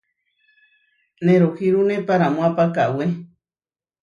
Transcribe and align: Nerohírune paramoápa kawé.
Nerohírune 1.25 1.95
paramoápa 2.07 2.65
kawé. 2.75 3.05